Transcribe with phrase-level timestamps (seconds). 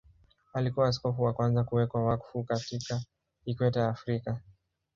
[0.53, 3.01] Alikuwa askofu wa kwanza kuwekwa wakfu katika
[3.45, 4.41] Ikweta ya Afrika.